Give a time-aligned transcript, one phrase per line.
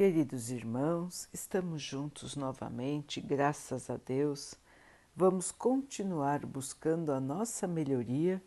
[0.00, 4.54] Queridos irmãos, estamos juntos novamente, graças a Deus.
[5.14, 8.42] Vamos continuar buscando a nossa melhoria,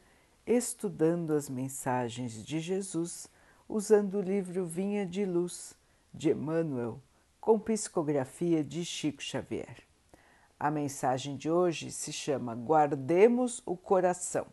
[0.47, 3.29] estudando as mensagens de Jesus,
[3.69, 5.77] usando o livro Vinha de Luz,
[6.11, 6.99] de Emmanuel,
[7.39, 9.83] com psicografia de Chico Xavier.
[10.59, 14.47] A mensagem de hoje se chama Guardemos o Coração.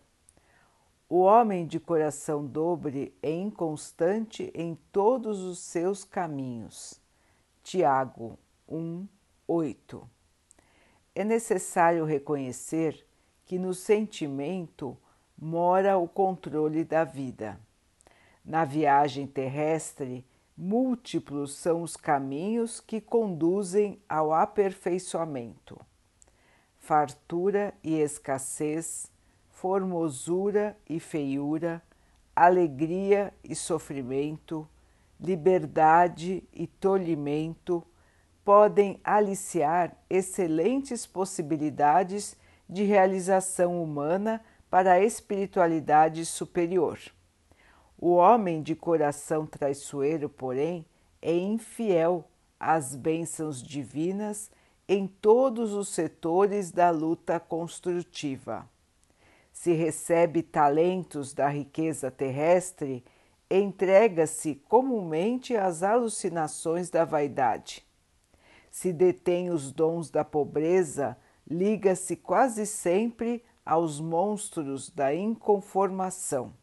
[1.12, 7.00] O homem de coração dobre é inconstante em todos os seus caminhos.
[7.64, 9.08] Tiago 1,
[9.48, 10.08] 8.
[11.12, 13.04] É necessário reconhecer
[13.44, 14.96] que no sentimento
[15.36, 17.58] mora o controle da vida.
[18.44, 20.24] Na viagem terrestre,
[20.56, 25.76] múltiplos são os caminhos que conduzem ao aperfeiçoamento.
[26.78, 29.09] Fartura e escassez
[29.60, 31.82] formosura e feiura,
[32.34, 34.66] alegria e sofrimento,
[35.20, 37.86] liberdade e tolhimento
[38.42, 46.98] podem aliciar excelentes possibilidades de realização humana para a espiritualidade superior.
[47.98, 50.86] O homem de coração traiçoeiro, porém,
[51.20, 52.24] é infiel
[52.58, 54.50] às bênçãos divinas
[54.88, 58.66] em todos os setores da luta construtiva
[59.60, 63.04] se recebe talentos da riqueza terrestre,
[63.50, 67.84] entrega-se comumente às alucinações da vaidade.
[68.70, 71.14] Se detém os dons da pobreza,
[71.46, 76.54] liga-se quase sempre aos monstros da inconformação.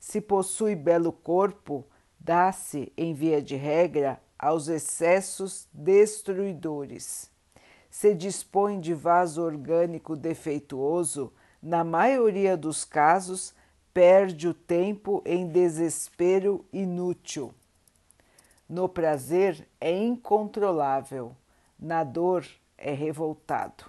[0.00, 1.84] Se possui belo corpo,
[2.18, 7.30] dá-se, em via de regra, aos excessos destruidores.
[7.90, 11.30] Se dispõe de vaso orgânico defeituoso,
[11.64, 13.54] na maioria dos casos,
[13.94, 17.54] perde o tempo em desespero inútil.
[18.68, 21.34] No prazer é incontrolável,
[21.78, 23.86] na dor é revoltado.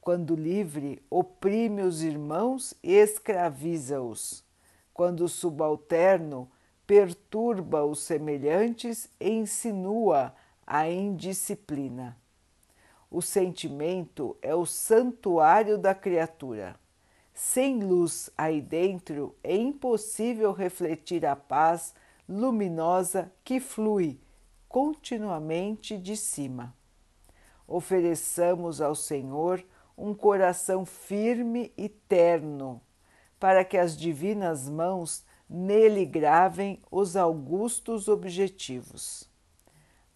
[0.00, 4.42] Quando livre, oprime os irmãos e escraviza-os.
[4.92, 6.50] Quando subalterno,
[6.88, 10.34] perturba os semelhantes e insinua
[10.66, 12.16] a indisciplina.
[13.16, 16.74] O sentimento é o santuário da criatura.
[17.32, 21.94] Sem luz aí dentro é impossível refletir a paz
[22.28, 24.18] luminosa que flui
[24.68, 26.74] continuamente de cima.
[27.68, 29.64] Ofereçamos ao Senhor
[29.96, 32.80] um coração firme e terno,
[33.38, 39.32] para que as divinas mãos nele gravem os augustos objetivos.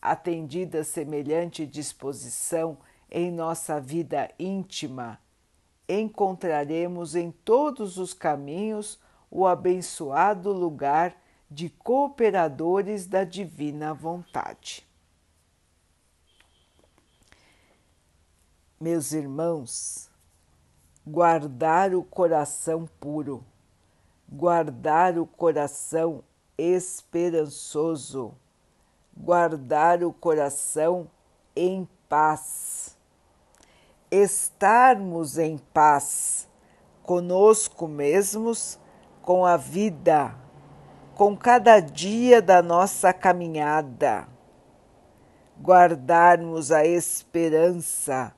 [0.03, 2.77] Atendida semelhante disposição
[3.11, 5.19] em nossa vida íntima,
[5.89, 11.17] encontraremos em todos os caminhos o abençoado lugar
[11.51, 14.87] de cooperadores da divina vontade.
[18.79, 20.11] Meus irmãos,
[21.07, 23.43] guardar o coração puro,
[24.29, 26.23] guardar o coração
[26.57, 28.35] esperançoso,
[29.17, 31.11] guardar o coração
[31.57, 32.98] em paz
[34.11, 36.49] estarmos em paz
[37.03, 38.79] conosco mesmos,
[39.23, 40.35] com a vida,
[41.15, 44.29] com cada dia da nossa caminhada.
[45.61, 48.35] Guardarmos a esperança,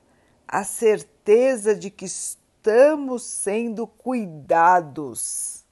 [0.46, 5.64] a certeza de que estamos sendo cuidados,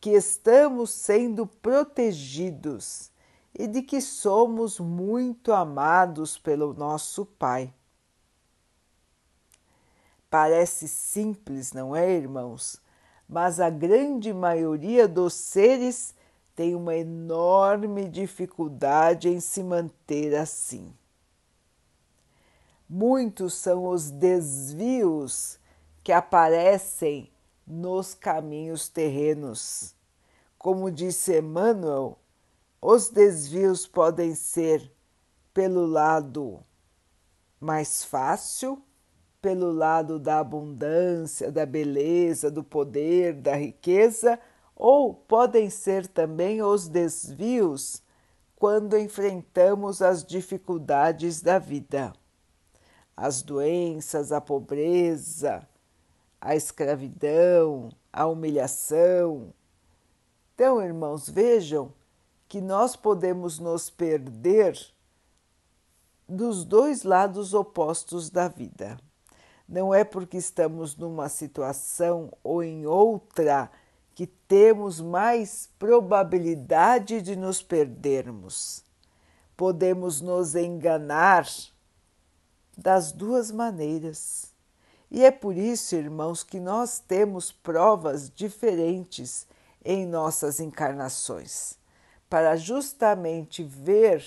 [0.00, 3.12] que estamos sendo protegidos
[3.54, 7.72] e de que somos muito amados pelo nosso Pai.
[10.32, 12.80] Parece simples, não é, irmãos?
[13.28, 16.14] Mas a grande maioria dos seres
[16.56, 20.90] tem uma enorme dificuldade em se manter assim.
[22.88, 25.58] Muitos são os desvios
[26.02, 27.30] que aparecem
[27.66, 29.94] nos caminhos terrenos.
[30.56, 32.18] Como disse Emmanuel,
[32.80, 34.90] os desvios podem ser
[35.52, 36.64] pelo lado
[37.60, 38.82] mais fácil
[39.42, 44.38] pelo lado da abundância, da beleza, do poder, da riqueza,
[44.76, 48.00] ou podem ser também os desvios
[48.54, 52.12] quando enfrentamos as dificuldades da vida,
[53.16, 55.68] as doenças, a pobreza,
[56.40, 59.52] a escravidão, a humilhação.
[60.54, 61.92] Então, irmãos, vejam
[62.48, 64.78] que nós podemos nos perder
[66.28, 68.96] dos dois lados opostos da vida.
[69.72, 73.70] Não é porque estamos numa situação ou em outra
[74.14, 78.84] que temos mais probabilidade de nos perdermos.
[79.56, 81.48] podemos nos enganar
[82.76, 84.52] das duas maneiras.
[85.10, 89.46] E é por isso, irmãos, que nós temos provas diferentes
[89.82, 91.78] em nossas encarnações,
[92.28, 94.22] para justamente ver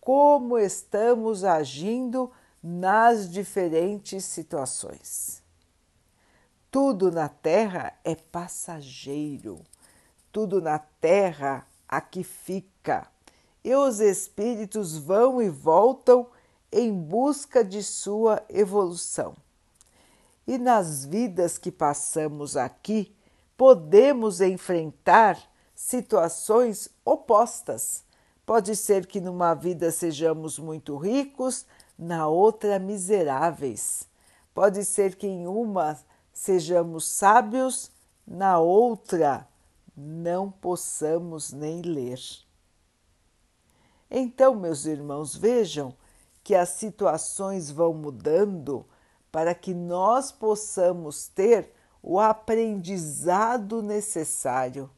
[0.00, 2.30] como estamos agindo
[2.70, 5.42] nas diferentes situações.
[6.70, 9.64] Tudo na terra é passageiro,
[10.30, 13.08] tudo na terra aqui fica,
[13.64, 16.26] e os espíritos vão e voltam
[16.70, 19.34] em busca de sua evolução.
[20.46, 23.16] E nas vidas que passamos aqui,
[23.56, 25.40] podemos enfrentar
[25.74, 28.04] situações opostas.
[28.44, 31.64] Pode ser que numa vida sejamos muito ricos,
[31.98, 34.06] na outra miseráveis.
[34.54, 35.98] Pode ser que em uma
[36.32, 37.90] sejamos sábios,
[38.26, 39.48] na outra
[39.96, 42.20] não possamos nem ler.
[44.10, 45.94] Então, meus irmãos, vejam
[46.44, 48.86] que as situações vão mudando
[49.30, 51.72] para que nós possamos ter
[52.02, 54.88] o aprendizado necessário,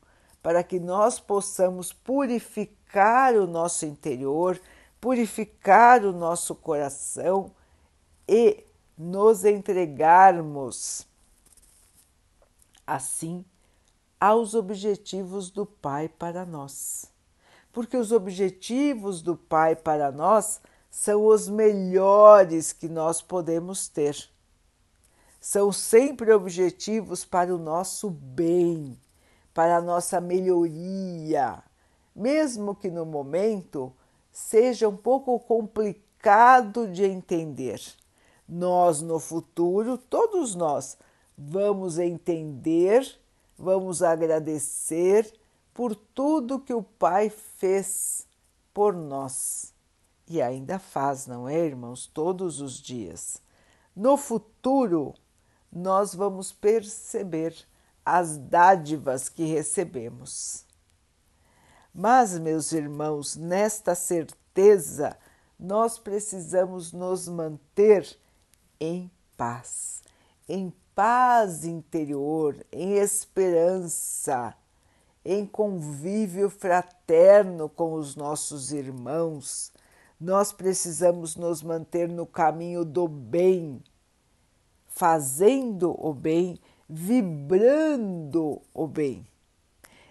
[0.43, 4.61] para que nós possamos purificar o nosso interior,
[5.01, 7.53] purificar o nosso coração
[8.29, 8.65] e
[8.97, 11.07] nos entregarmos
[12.87, 13.45] assim
[14.21, 17.07] aos objetivos do Pai para nós.
[17.73, 20.61] Porque os objetivos do Pai para nós
[20.91, 24.29] são os melhores que nós podemos ter.
[25.41, 29.01] São sempre objetivos para o nosso bem,
[29.55, 31.63] para a nossa melhoria,
[32.15, 33.95] mesmo que no momento
[34.31, 37.81] seja um pouco complicado de entender.
[38.49, 40.99] Nós, no futuro, todos nós,
[41.37, 43.07] vamos entender,
[43.57, 45.33] vamos agradecer
[45.73, 48.27] por tudo que o Pai fez
[48.75, 49.73] por nós
[50.31, 52.07] e ainda faz, não é, irmãos?
[52.07, 53.43] Todos os dias.
[53.97, 55.13] No futuro,
[55.73, 57.53] nós vamos perceber
[58.07, 60.65] as dádivas que recebemos.
[61.95, 65.17] Mas, meus irmãos, nesta certeza,
[65.59, 68.17] nós precisamos nos manter
[68.79, 70.03] em paz,
[70.49, 74.55] em paz interior, em esperança,
[75.25, 79.73] em convívio fraterno com os nossos irmãos,
[80.21, 83.83] nós precisamos nos manter no caminho do bem,
[84.87, 86.59] fazendo o bem,
[86.89, 89.30] vibrando o bem.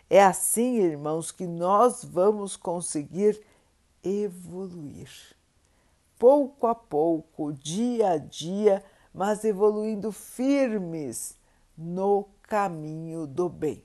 [0.09, 3.39] É assim, irmãos, que nós vamos conseguir
[4.03, 5.09] evoluir.
[6.17, 8.83] Pouco a pouco, dia a dia,
[9.13, 11.37] mas evoluindo firmes
[11.77, 13.83] no caminho do bem.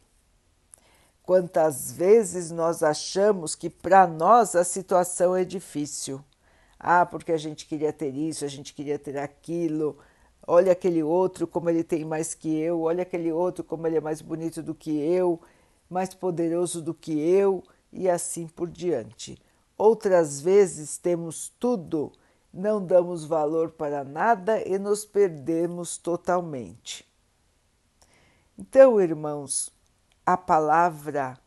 [1.22, 6.22] Quantas vezes nós achamos que para nós a situação é difícil.
[6.78, 9.98] Ah, porque a gente queria ter isso, a gente queria ter aquilo.
[10.46, 14.00] Olha aquele outro como ele tem mais que eu, olha aquele outro como ele é
[14.00, 15.40] mais bonito do que eu,
[15.88, 19.40] mais poderoso do que eu e assim por diante.
[19.76, 22.12] Outras vezes temos tudo,
[22.52, 27.06] não damos valor para nada e nos perdemos totalmente.
[28.56, 29.72] Então, irmãos,
[30.24, 31.38] a palavra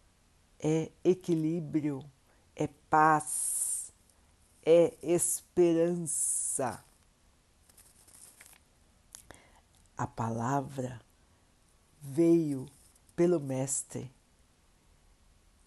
[0.59, 2.03] é equilíbrio,
[2.55, 3.93] é paz,
[4.65, 6.83] é esperança.
[9.97, 10.99] A palavra
[12.01, 12.67] veio
[13.15, 14.11] pelo Mestre,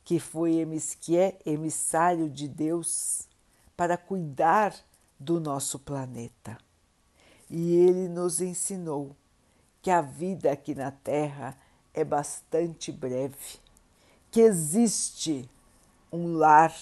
[0.04, 0.66] que foi
[1.00, 3.28] que é emissário de Deus
[3.76, 4.75] para cuidar
[5.19, 6.59] do nosso planeta.
[7.49, 9.16] E ele nos ensinou
[9.83, 11.57] que a vida aqui na Terra
[11.92, 13.59] é bastante breve,
[14.30, 15.49] que existe
[16.12, 16.75] um lar,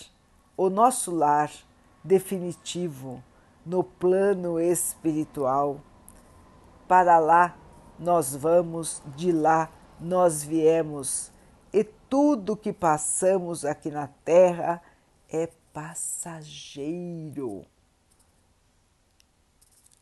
[0.57, 1.51] o nosso lar
[2.03, 3.23] definitivo
[3.65, 5.81] no plano espiritual.
[6.87, 7.57] Para lá
[7.99, 9.71] nós vamos, de lá
[10.01, 11.31] nós viemos,
[11.79, 14.83] e tudo que passamos aqui na terra
[15.29, 17.65] é passageiro.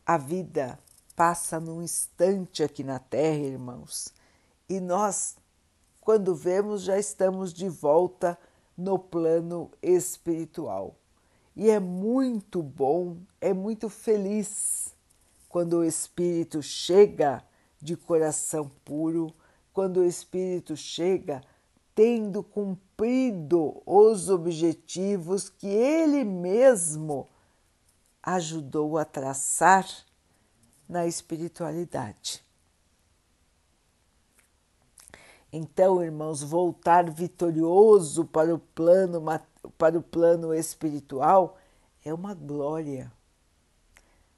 [0.04, 0.78] A vida
[1.14, 4.14] passa num instante aqui na terra, irmãos
[4.68, 5.36] e nós,
[6.00, 8.38] quando vemos, já estamos de volta
[8.76, 10.96] no plano espiritual.
[11.54, 14.94] E é muito bom, é muito feliz
[15.48, 17.44] quando o espírito chega
[17.80, 19.32] de coração puro,
[19.72, 21.42] quando o espírito chega
[21.96, 27.26] tendo cumprido os objetivos que ele mesmo
[28.22, 29.88] ajudou a traçar
[30.86, 32.44] na espiritualidade.
[35.50, 39.24] Então, irmãos, voltar vitorioso para o plano
[39.78, 41.56] para o plano espiritual
[42.04, 43.10] é uma glória.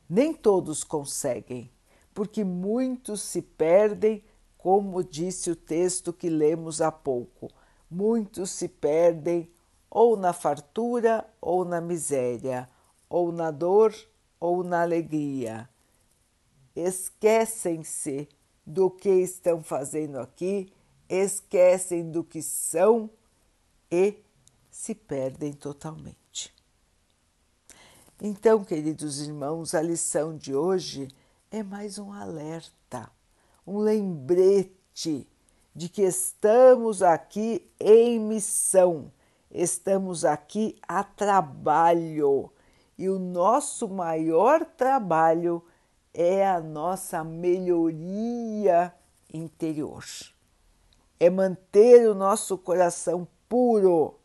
[0.08, 1.72] Nem todos conseguem,
[2.14, 4.22] porque muitos se perdem,
[4.58, 7.48] como disse o texto que lemos há pouco.
[7.88, 9.50] Muitos se perdem
[9.88, 12.68] ou na fartura ou na miséria,
[13.08, 13.94] ou na dor
[14.38, 15.68] ou na alegria.
[16.76, 18.28] Esquecem-se
[18.66, 20.70] do que estão fazendo aqui,
[21.08, 23.08] esquecem do que são
[23.90, 24.22] e
[24.70, 26.54] se perdem totalmente.
[28.20, 31.08] Então, queridos irmãos, a lição de hoje
[31.50, 32.77] é mais um alerta,
[33.68, 35.28] um lembrete
[35.74, 39.12] de que estamos aqui em missão,
[39.50, 42.50] estamos aqui a trabalho
[42.96, 45.62] e o nosso maior trabalho
[46.14, 48.94] é a nossa melhoria
[49.32, 50.02] interior.
[51.20, 54.18] É manter o nosso coração puro,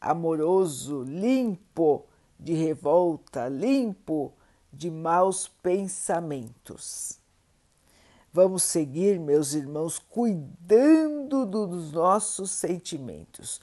[0.00, 2.04] amoroso, limpo
[2.38, 4.32] de revolta, limpo
[4.72, 7.23] de maus pensamentos.
[8.34, 13.62] Vamos seguir, meus irmãos, cuidando dos nossos sentimentos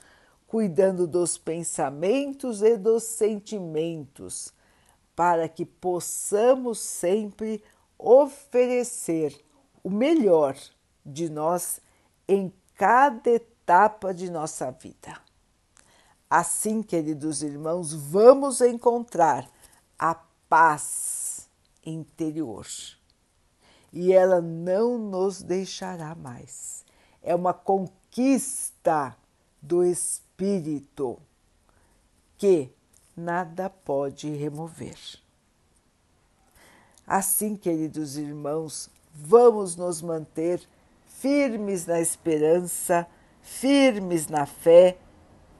[0.52, 4.54] cuidando dos pensamentos e dos sentimentos,
[5.16, 7.64] para que possamos sempre
[7.98, 9.34] oferecer
[9.82, 10.58] o melhor
[11.06, 11.80] de nós
[12.28, 15.22] em cada etapa de nossa vida.
[16.30, 19.50] Assim, queridos irmãos, vamos encontrar
[19.98, 20.16] a
[20.50, 21.48] paz
[21.86, 22.68] interior
[23.92, 26.86] e ela não nos deixará mais.
[27.22, 29.16] É uma conquista
[29.62, 31.20] do Espírito
[32.38, 32.72] que
[33.16, 34.98] nada pode remover.
[37.06, 40.62] Assim, queridos irmãos, vamos nos manter
[41.06, 43.06] firmes na esperança,
[43.42, 44.98] firmes na fé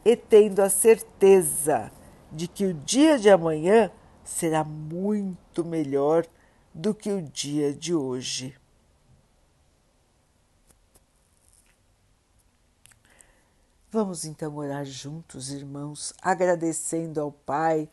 [0.04, 1.92] e tendo a certeza
[2.32, 3.92] de que o dia de amanhã
[4.24, 6.26] será muito melhor
[6.74, 8.56] do que o dia de hoje.
[13.92, 17.90] Vamos então orar juntos, irmãos, agradecendo ao Pai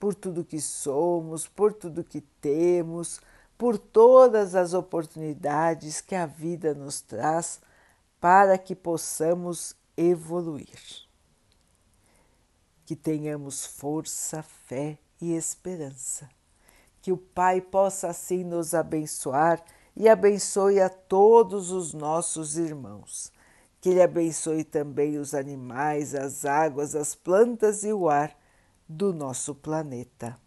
[0.00, 3.20] por tudo que somos, por tudo que temos,
[3.58, 7.60] por todas as oportunidades que a vida nos traz
[8.18, 11.06] para que possamos evoluir.
[12.86, 16.28] Que tenhamos força, fé e esperança.
[17.02, 19.62] Que o Pai possa assim nos abençoar
[19.94, 23.30] e abençoe a todos os nossos irmãos
[23.82, 28.32] que Ele abençoe também os animais, as águas, as plantas e o ar
[28.88, 30.38] do nosso planeta.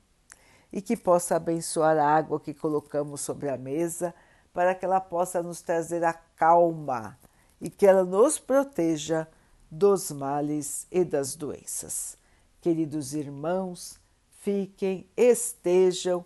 [0.71, 4.15] E que possa abençoar a água que colocamos sobre a mesa
[4.53, 7.19] para que ela possa nos trazer a calma
[7.59, 9.27] e que ela nos proteja
[9.69, 12.17] dos males e das doenças.
[12.61, 13.99] Queridos irmãos,
[14.39, 16.25] fiquem, estejam